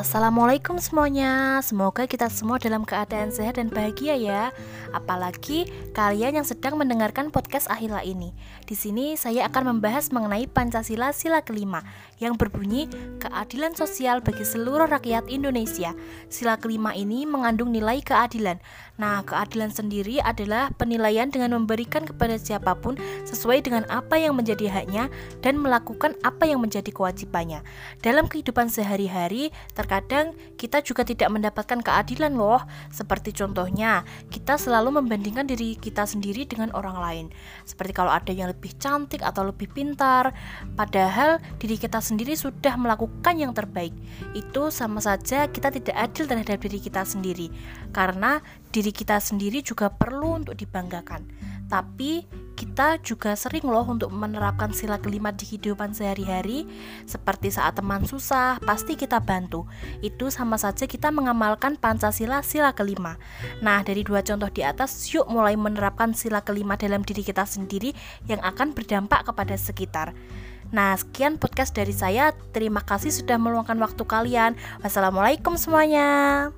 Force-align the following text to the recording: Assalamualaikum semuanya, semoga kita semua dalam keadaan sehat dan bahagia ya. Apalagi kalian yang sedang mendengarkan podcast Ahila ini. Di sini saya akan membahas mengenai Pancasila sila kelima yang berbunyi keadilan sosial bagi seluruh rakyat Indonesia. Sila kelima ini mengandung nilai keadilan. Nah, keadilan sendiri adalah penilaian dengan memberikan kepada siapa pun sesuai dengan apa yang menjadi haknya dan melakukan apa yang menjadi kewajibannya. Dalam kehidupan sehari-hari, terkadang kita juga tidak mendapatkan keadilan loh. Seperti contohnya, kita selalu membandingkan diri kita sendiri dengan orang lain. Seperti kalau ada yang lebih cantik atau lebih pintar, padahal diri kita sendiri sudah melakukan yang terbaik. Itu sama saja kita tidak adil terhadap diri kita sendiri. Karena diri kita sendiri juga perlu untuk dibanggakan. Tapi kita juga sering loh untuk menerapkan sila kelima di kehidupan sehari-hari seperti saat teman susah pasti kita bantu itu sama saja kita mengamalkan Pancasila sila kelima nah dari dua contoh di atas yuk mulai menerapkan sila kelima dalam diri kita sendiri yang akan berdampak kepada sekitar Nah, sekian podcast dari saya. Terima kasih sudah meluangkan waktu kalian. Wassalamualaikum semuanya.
Assalamualaikum 0.00 0.80
semuanya, 0.80 1.60
semoga 1.60 2.08
kita 2.08 2.32
semua 2.32 2.56
dalam 2.56 2.88
keadaan 2.88 3.28
sehat 3.28 3.60
dan 3.60 3.68
bahagia 3.68 4.16
ya. 4.16 4.48
Apalagi 4.96 5.68
kalian 5.92 6.40
yang 6.40 6.46
sedang 6.48 6.80
mendengarkan 6.80 7.28
podcast 7.28 7.68
Ahila 7.68 8.00
ini. 8.00 8.32
Di 8.64 8.72
sini 8.72 9.20
saya 9.20 9.44
akan 9.52 9.76
membahas 9.76 10.08
mengenai 10.08 10.48
Pancasila 10.48 11.12
sila 11.12 11.44
kelima 11.44 11.84
yang 12.16 12.40
berbunyi 12.40 12.88
keadilan 13.20 13.76
sosial 13.76 14.24
bagi 14.24 14.40
seluruh 14.40 14.88
rakyat 14.88 15.28
Indonesia. 15.28 15.92
Sila 16.32 16.56
kelima 16.56 16.96
ini 16.96 17.28
mengandung 17.28 17.68
nilai 17.68 18.00
keadilan. 18.00 18.56
Nah, 18.96 19.20
keadilan 19.24 19.68
sendiri 19.68 20.20
adalah 20.24 20.72
penilaian 20.80 21.28
dengan 21.28 21.60
memberikan 21.60 22.08
kepada 22.08 22.40
siapa 22.40 22.72
pun 22.76 22.96
sesuai 23.28 23.64
dengan 23.64 23.84
apa 23.92 24.16
yang 24.16 24.32
menjadi 24.32 24.68
haknya 24.68 25.12
dan 25.44 25.60
melakukan 25.60 26.16
apa 26.24 26.48
yang 26.48 26.60
menjadi 26.60 26.88
kewajibannya. 26.88 27.60
Dalam 28.00 28.28
kehidupan 28.28 28.68
sehari-hari, 28.72 29.52
terkadang 29.90 30.38
kita 30.54 30.86
juga 30.86 31.02
tidak 31.02 31.34
mendapatkan 31.34 31.82
keadilan 31.82 32.38
loh. 32.38 32.62
Seperti 32.94 33.34
contohnya, 33.34 34.06
kita 34.30 34.54
selalu 34.54 35.02
membandingkan 35.02 35.50
diri 35.50 35.74
kita 35.74 36.06
sendiri 36.06 36.46
dengan 36.46 36.70
orang 36.78 36.94
lain. 37.02 37.26
Seperti 37.66 37.90
kalau 37.90 38.14
ada 38.14 38.30
yang 38.30 38.54
lebih 38.54 38.70
cantik 38.78 39.18
atau 39.18 39.50
lebih 39.50 39.66
pintar, 39.66 40.30
padahal 40.78 41.42
diri 41.58 41.74
kita 41.74 41.98
sendiri 41.98 42.38
sudah 42.38 42.78
melakukan 42.78 43.34
yang 43.34 43.50
terbaik. 43.50 43.90
Itu 44.38 44.70
sama 44.70 45.02
saja 45.02 45.50
kita 45.50 45.74
tidak 45.74 45.98
adil 45.98 46.30
terhadap 46.30 46.62
diri 46.62 46.78
kita 46.78 47.02
sendiri. 47.02 47.50
Karena 47.90 48.38
diri 48.70 48.94
kita 48.94 49.18
sendiri 49.18 49.58
juga 49.58 49.90
perlu 49.90 50.38
untuk 50.38 50.54
dibanggakan. 50.54 51.26
Tapi 51.66 52.30
kita 52.60 53.00
juga 53.00 53.32
sering 53.32 53.64
loh 53.64 53.88
untuk 53.88 54.12
menerapkan 54.12 54.68
sila 54.76 55.00
kelima 55.00 55.32
di 55.32 55.48
kehidupan 55.48 55.96
sehari-hari 55.96 56.68
seperti 57.08 57.48
saat 57.48 57.80
teman 57.80 58.04
susah 58.04 58.60
pasti 58.60 59.00
kita 59.00 59.16
bantu 59.16 59.64
itu 60.04 60.28
sama 60.28 60.60
saja 60.60 60.84
kita 60.84 61.08
mengamalkan 61.08 61.80
Pancasila 61.80 62.44
sila 62.44 62.76
kelima 62.76 63.16
nah 63.64 63.80
dari 63.80 64.04
dua 64.04 64.20
contoh 64.20 64.52
di 64.52 64.60
atas 64.60 65.08
yuk 65.08 65.24
mulai 65.32 65.56
menerapkan 65.56 66.12
sila 66.12 66.44
kelima 66.44 66.76
dalam 66.76 67.00
diri 67.00 67.24
kita 67.24 67.48
sendiri 67.48 67.96
yang 68.28 68.44
akan 68.44 68.76
berdampak 68.76 69.24
kepada 69.24 69.56
sekitar 69.56 70.12
Nah, 70.70 70.94
sekian 70.94 71.34
podcast 71.34 71.74
dari 71.74 71.90
saya. 71.90 72.30
Terima 72.54 72.78
kasih 72.78 73.10
sudah 73.10 73.42
meluangkan 73.42 73.74
waktu 73.82 74.06
kalian. 74.06 74.54
Wassalamualaikum 74.86 75.58
semuanya. 75.58 76.54